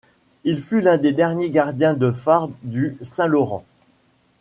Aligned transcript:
Il 0.45 0.63
fut 0.63 0.81
l'un 0.81 0.97
des 0.97 1.11
derniers 1.11 1.51
gardiens 1.51 1.93
de 1.93 2.09
phares 2.11 2.49
du 2.63 2.97
Saint-Laurent. 3.03 3.63